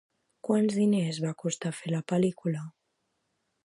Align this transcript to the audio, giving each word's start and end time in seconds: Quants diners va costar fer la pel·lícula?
Quants 0.47 0.77
diners 0.77 1.21
va 1.27 1.35
costar 1.43 1.75
fer 1.83 1.95
la 1.97 2.03
pel·lícula? 2.13 2.67